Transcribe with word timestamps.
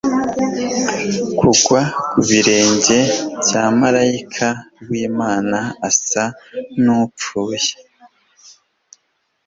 kugwa 1.37 1.81
ku 2.09 2.19
birenge 2.27 2.99
bya 3.45 3.63
marayika 3.79 4.47
w'Imana, 4.89 5.57
asa 5.89 6.23
n'upfuye, 6.83 7.61